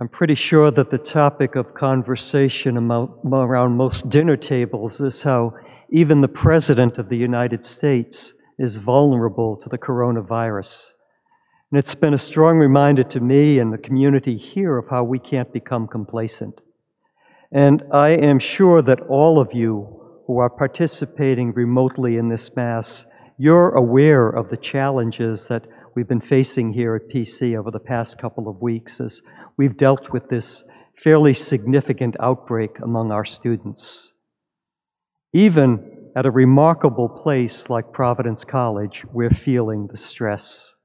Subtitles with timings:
[0.00, 5.54] I'm pretty sure that the topic of conversation around most dinner tables is how
[5.90, 10.92] even the President of the United States is vulnerable to the coronavirus.
[11.72, 15.18] And it's been a strong reminder to me and the community here of how we
[15.18, 16.60] can't become complacent.
[17.50, 23.04] And I am sure that all of you who are participating remotely in this Mass,
[23.36, 25.64] you're aware of the challenges that
[25.98, 29.20] we've been facing here at PC over the past couple of weeks as
[29.56, 30.62] we've dealt with this
[31.02, 34.12] fairly significant outbreak among our students.
[35.32, 40.76] Even at a remarkable place like Providence College, we're feeling the stress.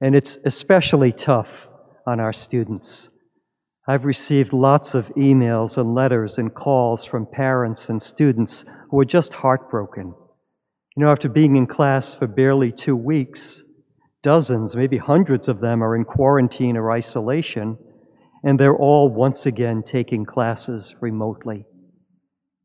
[0.00, 1.68] And it's especially tough
[2.06, 3.10] on our students.
[3.86, 9.04] I've received lots of emails and letters and calls from parents and students who are
[9.04, 10.14] just heartbroken.
[10.96, 13.62] You know, after being in class for barely two weeks,
[14.26, 17.78] dozens, maybe hundreds of them are in quarantine or isolation,
[18.42, 21.64] and they're all once again taking classes remotely.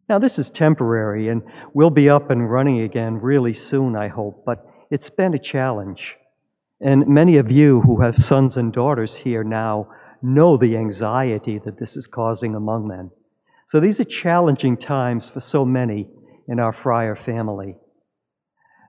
[0.10, 1.44] Now, this is temporary, and
[1.76, 6.16] we'll be up and running again really soon, I hope, but it's been a challenge.
[6.82, 9.88] And many of you who have sons and daughters here now
[10.24, 13.12] know the anxiety that this is causing among them.
[13.68, 16.08] So these are challenging times for so many
[16.48, 17.76] in our friar family.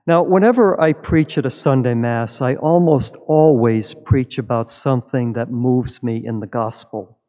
[0.05, 5.49] Now, whenever I preach at a Sunday Mass, I almost always preach about something that
[5.49, 7.19] moves me in the gospel.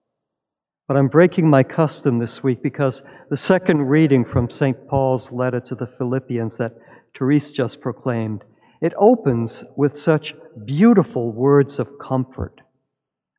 [0.88, 4.88] But I'm breaking my custom this week because the second reading from St.
[4.88, 6.72] Paul's letter to the Philippians that
[7.16, 8.42] Therese just proclaimed,
[8.82, 12.60] it opens with such beautiful words of comfort.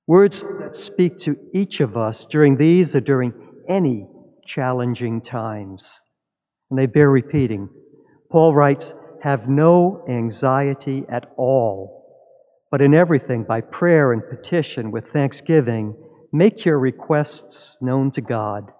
[0.08, 3.33] Words that speak to each of us during these or during
[3.67, 4.08] any
[4.45, 6.00] challenging times.
[6.69, 7.69] And they bear repeating.
[8.31, 8.94] Paul writes,
[9.26, 12.06] have no anxiety at all,
[12.70, 15.95] but in everything, by prayer and petition with thanksgiving,
[16.31, 18.72] make your requests known to God.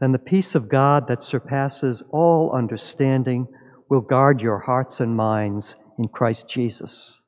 [0.00, 3.46] Then the peace of God that surpasses all understanding
[3.88, 7.22] will guard your hearts and minds in Christ Jesus.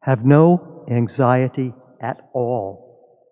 [0.00, 3.24] Have no anxiety at all.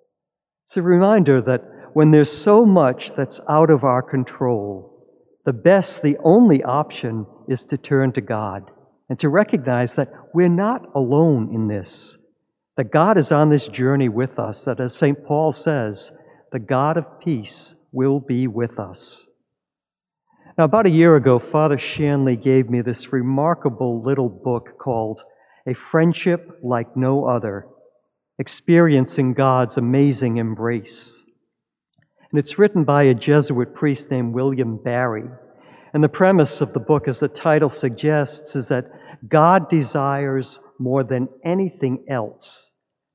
[0.65, 1.61] It's a reminder that
[1.93, 5.06] when there's so much that's out of our control,
[5.45, 8.71] the best, the only option is to turn to God
[9.09, 12.16] and to recognize that we're not alone in this,
[12.77, 15.25] that God is on this journey with us, that as St.
[15.25, 16.10] Paul says,
[16.53, 19.27] the God of peace will be with us.
[20.56, 25.22] Now, about a year ago, Father Shanley gave me this remarkable little book called
[25.66, 27.66] A Friendship Like No Other
[28.38, 31.25] Experiencing God's Amazing Embrace.
[32.31, 35.25] And it's written by a Jesuit priest named William Barry.
[35.94, 38.91] And the premise of the book, as the title suggests, is that
[39.28, 42.72] God desires more than anything else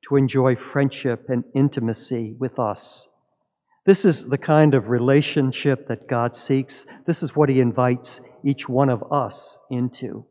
[0.07, 3.09] to enjoy friendship and intimacy with us.
[3.85, 6.85] This is the kind of relationship that God seeks.
[7.05, 10.25] This is what He invites each one of us into.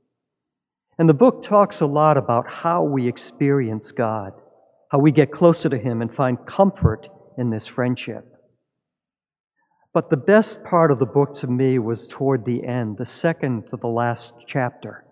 [0.98, 4.32] And the book talks a lot about how we experience God,
[4.91, 8.38] how we get closer to Him and find comfort in this friendship.
[9.98, 13.66] But the best part of the book to me was toward the end, the second
[13.70, 15.04] to the last chapter.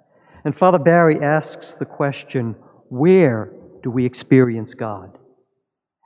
[0.44, 2.54] And Father Barry asks the question
[2.88, 3.52] where
[3.82, 5.19] do we experience God?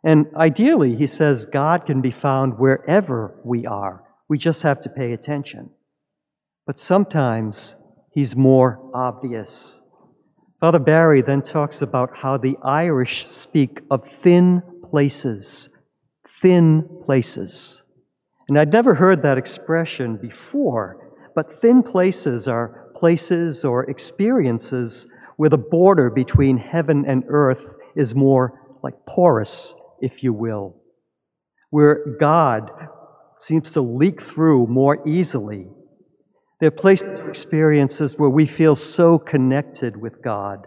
[0.02, 4.02] And ideally, he says God can be found wherever we are.
[4.30, 5.68] We just have to pay attention.
[6.66, 7.76] But sometimes
[8.14, 9.82] he's more obvious.
[10.58, 15.68] Father Barry then talks about how the Irish speak of thin places,
[16.40, 17.82] thin places.
[18.50, 25.06] And I'd never heard that expression before, but thin places are places or experiences
[25.36, 30.74] where the border between heaven and earth is more like porous, if you will,
[31.70, 32.72] where God
[33.38, 35.68] seems to leak through more easily.
[36.58, 40.66] There are places or experiences where we feel so connected with God,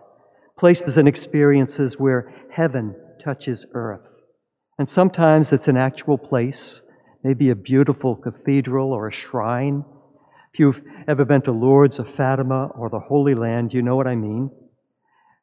[0.58, 4.16] places and experiences where heaven touches earth.
[4.80, 6.82] And sometimes it's an actual place,
[7.24, 9.86] maybe a beautiful cathedral or a shrine.
[10.54, 14.08] If you've ever been to Lourdes or Fatima or the Holy Land, you know what
[14.08, 14.52] I mean.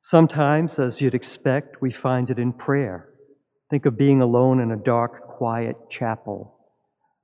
[0.03, 3.09] Sometimes, as you'd expect, we find it in prayer.
[3.71, 6.56] Think of being alone in a dark, quiet chapel.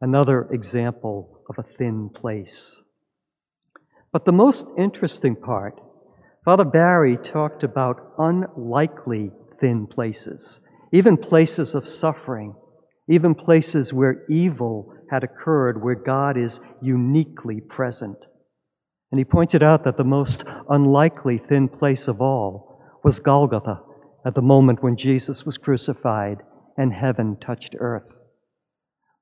[0.00, 2.80] Another example of a thin place.
[4.12, 5.80] But the most interesting part,
[6.44, 10.60] Father Barry talked about unlikely thin places,
[10.92, 12.54] even places of suffering
[13.08, 18.16] even places where evil had occurred, where God is uniquely present.
[19.10, 23.80] And he pointed out that the most unlikely thin place of all was Golgotha
[24.24, 26.42] at the moment when Jesus was crucified
[26.76, 28.26] and heaven touched earth.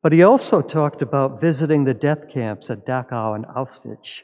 [0.02, 4.20] But he also talked about visiting the death camps at Dachau and Auschwitz.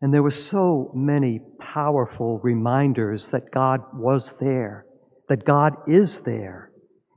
[0.00, 4.86] And there were so many powerful reminders that God was there,
[5.28, 6.69] that God is there,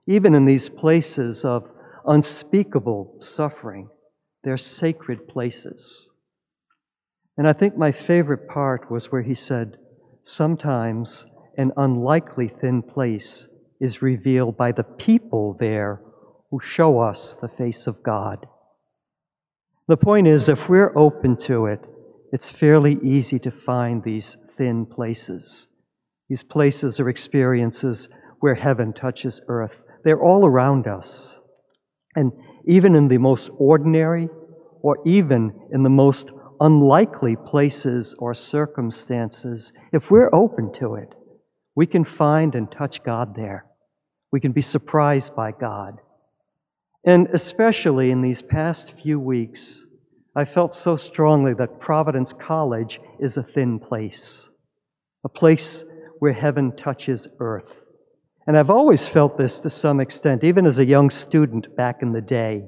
[0.07, 1.69] even in these places of
[2.05, 3.89] unspeakable suffering.
[4.43, 6.09] They're sacred places.
[7.37, 9.77] And I think my favorite part was where he said,
[10.23, 11.25] Sometimes
[11.57, 13.47] an unlikely thin place
[13.79, 16.01] is revealed by the people there
[16.51, 18.45] who show us the face of God.
[19.87, 21.83] The point is, if we're open to it,
[22.31, 25.67] it's fairly easy to find these thin places.
[26.29, 28.07] These places are experiences
[28.39, 29.83] where heaven touches earth.
[30.03, 31.39] They're all around us.
[32.15, 32.31] And
[32.65, 34.29] even in the most ordinary
[34.81, 41.13] or even in the most unlikely places or circumstances, if we're open to it,
[41.75, 43.65] we can find and touch God there.
[44.31, 45.99] We can be surprised by God.
[47.05, 49.85] And especially in these past few weeks,
[50.35, 54.49] I felt so strongly that Providence College is a thin place,
[55.23, 55.83] a place
[56.19, 57.82] where heaven touches earth.
[58.45, 62.11] And I've always felt this to some extent, even as a young student back in
[62.11, 62.65] the day.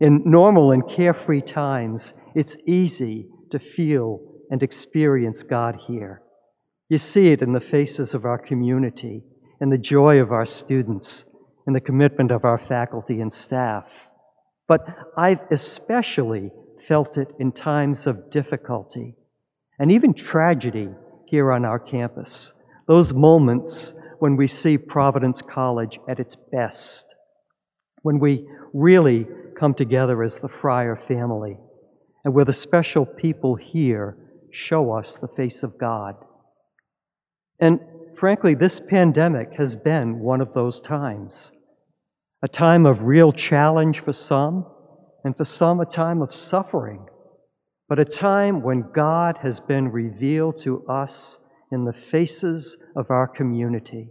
[0.00, 6.22] In normal and carefree times, it's easy to feel and experience God here.
[6.88, 9.22] You see it in the faces of our community,
[9.60, 11.24] in the joy of our students,
[11.66, 14.10] in the commitment of our faculty and staff.
[14.68, 14.84] But
[15.16, 16.50] I've especially
[16.86, 19.14] felt it in times of difficulty
[19.78, 20.88] and even tragedy
[21.26, 22.52] here on our campus.
[22.86, 27.16] Those moments when we see Providence College at its best,
[28.02, 29.26] when we really
[29.58, 31.56] come together as the Friar family,
[32.24, 34.16] and where the special people here
[34.52, 36.14] show us the face of God.
[37.58, 37.80] And
[38.16, 41.50] frankly, this pandemic has been one of those times
[42.44, 44.64] a time of real challenge for some,
[45.24, 47.06] and for some, a time of suffering,
[47.88, 51.40] but a time when God has been revealed to us
[51.72, 54.08] in the faces of our community,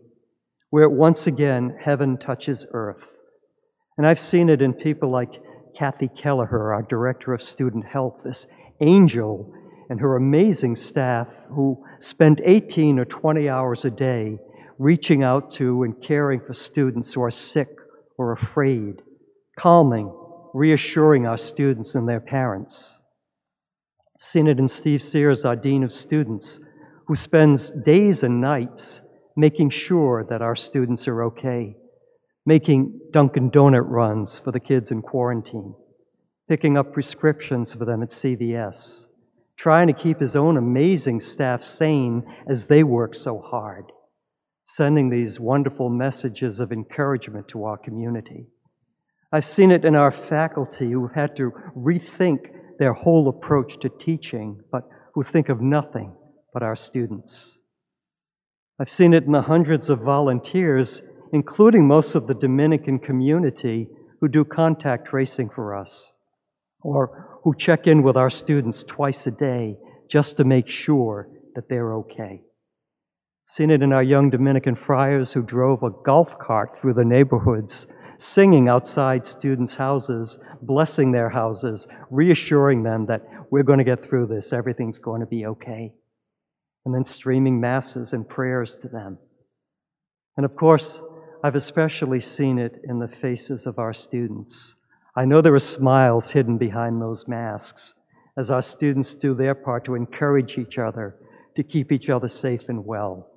[0.71, 3.17] where once again heaven touches earth.
[3.97, 5.41] And I've seen it in people like
[5.77, 8.47] Kathy Kelleher, our Director of Student Health, this
[8.81, 9.53] angel
[9.89, 14.37] and her amazing staff who spend 18 or 20 hours a day
[14.79, 17.69] reaching out to and caring for students who are sick
[18.17, 19.01] or afraid,
[19.59, 20.11] calming,
[20.53, 22.99] reassuring our students and their parents.
[24.19, 26.59] Seen it in Steve Sears, our Dean of Students,
[27.11, 29.01] who spends days and nights
[29.35, 31.75] making sure that our students are okay,
[32.45, 35.75] making Dunkin' Donut runs for the kids in quarantine,
[36.47, 39.07] picking up prescriptions for them at CVS,
[39.57, 43.91] trying to keep his own amazing staff sane as they work so hard,
[44.63, 48.47] sending these wonderful messages of encouragement to our community.
[49.33, 54.61] I've seen it in our faculty who had to rethink their whole approach to teaching,
[54.71, 56.15] but who think of nothing
[56.53, 57.57] but our students.
[58.79, 63.87] I've seen it in the hundreds of volunteers, including most of the Dominican community,
[64.19, 66.11] who do contact tracing for us,
[66.81, 69.77] or who check in with our students twice a day
[70.09, 72.41] just to make sure that they're okay.
[73.47, 77.85] Seen it in our young Dominican friars who drove a golf cart through the neighborhoods,
[78.17, 84.27] singing outside students' houses, blessing their houses, reassuring them that we're going to get through
[84.27, 85.91] this, everything's going to be okay.
[86.85, 89.19] And then streaming masses and prayers to them.
[90.37, 91.01] And of course,
[91.43, 94.75] I've especially seen it in the faces of our students
[95.15, 97.93] I know there are smiles hidden behind those masks
[98.37, 101.17] as our students do their part to encourage each other,
[101.55, 103.27] to keep each other safe and well.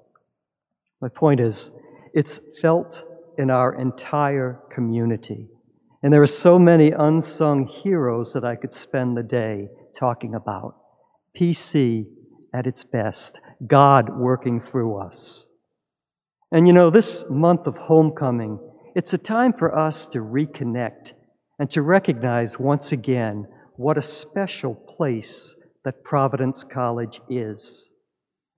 [1.01, 1.73] My point is,
[2.15, 3.03] it's felt
[3.39, 5.49] in our entire community.
[6.05, 10.77] And there are so many unsung heroes that I could spend the day talking about.
[11.37, 12.07] PC
[12.55, 15.47] at its best, God working through us.
[16.53, 18.61] And you know, this month of homecoming,
[18.95, 21.13] it's a time for us to reconnect
[21.59, 27.91] and to recognize once again what a special place that Providence College is,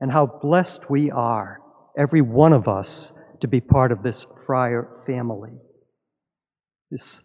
[0.00, 1.60] and how blessed we are,
[1.98, 5.52] every one of us, to be part of this friar family.
[6.90, 7.22] This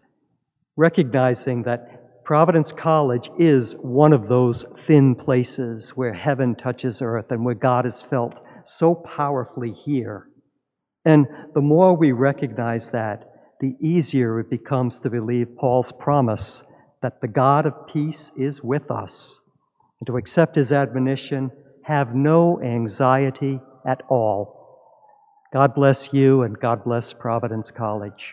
[0.76, 2.01] recognizing that
[2.32, 7.84] Providence College is one of those thin places where heaven touches earth and where God
[7.84, 10.28] is felt so powerfully here.
[11.04, 16.64] And the more we recognize that, the easier it becomes to believe Paul's promise
[17.02, 19.38] that the God of peace is with us,
[20.00, 21.50] and to accept his admonition
[21.84, 24.80] have no anxiety at all.
[25.52, 28.32] God bless you and God bless Providence College.